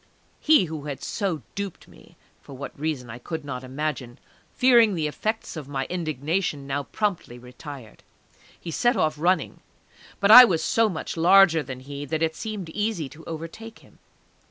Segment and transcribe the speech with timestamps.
[0.39, 4.17] He who had so duped me (for what reason I could not imagine),
[4.55, 8.01] fearing the effects of my indignation, now promptly retired.
[8.59, 9.59] He set off running;
[10.19, 13.99] but I was so much larger than he that it seemed easy to overtake him.